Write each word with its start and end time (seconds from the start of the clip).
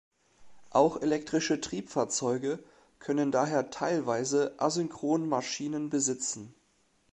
Auch 0.71 0.99
elektrische 1.03 1.61
Triebfahrzeuge 1.61 2.57
können 2.97 3.31
daher 3.31 3.69
teilweise 3.69 4.55
Asynchronmaschinen 4.57 5.91
besitzen. 5.91 6.55